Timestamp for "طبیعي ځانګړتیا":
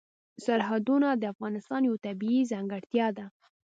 2.05-3.07